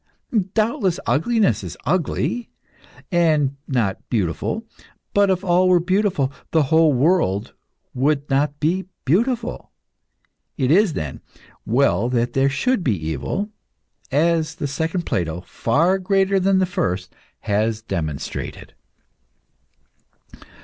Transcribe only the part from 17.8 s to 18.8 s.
demonstrated."